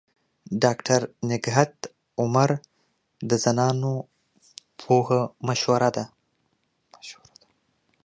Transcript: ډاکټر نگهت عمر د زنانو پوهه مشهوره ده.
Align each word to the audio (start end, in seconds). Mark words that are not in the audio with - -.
ډاکټر 0.63 1.01
نگهت 1.29 1.73
عمر 2.21 2.49
د 3.29 3.31
زنانو 3.43 3.93
پوهه 4.81 5.21
مشهوره 5.47 5.89
ده. 5.95 6.05